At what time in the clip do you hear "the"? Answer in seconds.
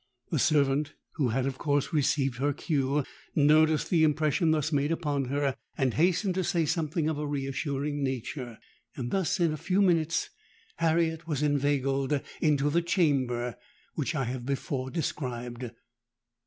0.31-0.39, 3.91-4.03, 12.71-12.81